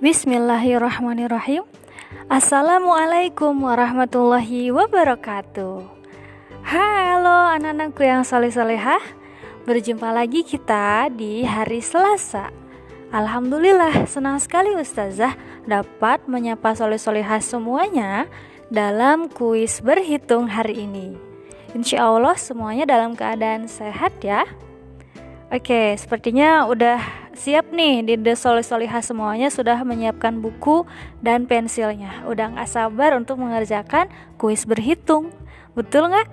[0.00, 1.60] Bismillahirrahmanirrahim.
[2.32, 5.84] Assalamualaikum warahmatullahi wabarakatuh.
[6.64, 8.96] Halo anak-anakku yang soleh-solehah
[9.68, 12.48] Berjumpa lagi kita di hari Selasa.
[13.12, 15.36] Alhamdulillah senang sekali Ustazah
[15.68, 18.24] dapat menyapa soleh-solehah semuanya
[18.72, 21.12] dalam kuis berhitung hari ini.
[21.76, 24.48] Insya Allah semuanya dalam keadaan sehat ya.
[25.52, 30.86] Oke, sepertinya udah siap nih di The Solih Solihah semuanya sudah menyiapkan buku
[31.22, 32.26] dan pensilnya.
[32.26, 35.32] Udah gak sabar untuk mengerjakan kuis berhitung.
[35.74, 36.28] Betul nggak?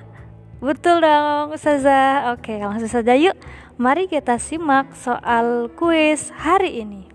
[0.58, 2.34] Betul dong, Ustazah.
[2.34, 3.38] Oke, langsung saja yuk.
[3.78, 7.06] Mari kita simak soal kuis hari ini.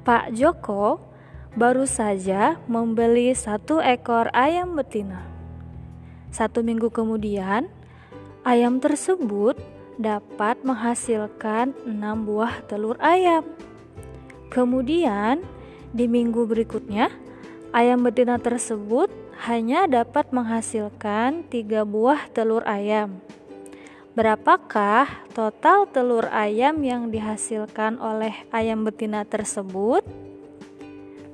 [0.00, 1.04] Pak Joko
[1.52, 5.28] baru saja membeli satu ekor ayam betina.
[6.32, 7.68] Satu minggu kemudian,
[8.48, 9.60] ayam tersebut
[9.98, 13.42] dapat menghasilkan 6 buah telur ayam.
[14.48, 15.42] Kemudian,
[15.90, 17.10] di minggu berikutnya,
[17.74, 19.10] ayam betina tersebut
[19.44, 23.18] hanya dapat menghasilkan 3 buah telur ayam.
[24.14, 30.02] Berapakah total telur ayam yang dihasilkan oleh ayam betina tersebut?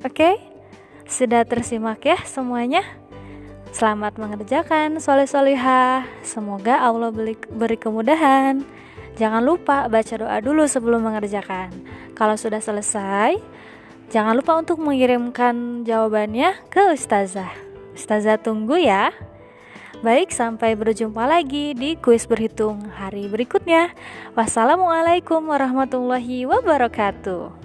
[0.04, 0.36] Oke,
[1.08, 2.84] sudah tersimak ya semuanya?
[3.74, 6.06] Selamat mengerjakan soleh solihah.
[6.22, 7.10] Semoga Allah
[7.50, 8.62] beri kemudahan.
[9.18, 11.74] Jangan lupa baca doa dulu sebelum mengerjakan.
[12.14, 13.34] Kalau sudah selesai,
[14.14, 17.50] jangan lupa untuk mengirimkan jawabannya ke Ustazah.
[17.98, 19.10] Ustazah tunggu ya.
[20.06, 23.90] Baik, sampai berjumpa lagi di kuis berhitung hari berikutnya.
[24.38, 27.63] Wassalamualaikum warahmatullahi wabarakatuh.